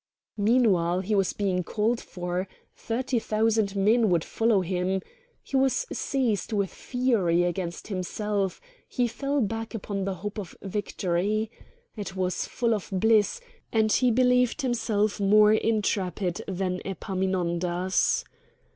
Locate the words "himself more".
14.63-15.53